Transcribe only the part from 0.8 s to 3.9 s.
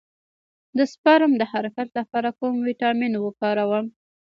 سپرم د حرکت لپاره کوم ویټامین وکاروم؟